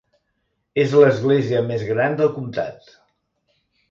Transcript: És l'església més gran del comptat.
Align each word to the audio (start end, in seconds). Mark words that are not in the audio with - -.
És 0.83 0.95
l'església 1.01 1.61
més 1.67 1.85
gran 1.91 2.17
del 2.21 2.33
comptat. 2.39 2.91